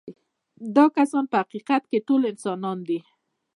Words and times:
دا 0.75 0.85
کسان 0.97 1.23
په 1.31 1.35
حقیقت 1.41 1.83
کې 1.89 2.05
ټول 2.07 2.21
انسانان 2.31 2.77
دي. 2.87 2.99